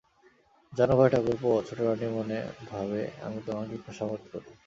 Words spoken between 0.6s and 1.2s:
জান ভাই